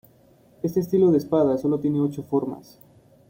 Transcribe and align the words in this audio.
Este 0.63 0.79
estilo 0.79 1.11
de 1.11 1.19
espada 1.19 1.59
solo 1.59 1.79
tiene 1.79 1.99
ocho 2.01 2.23
formas. 2.23 2.79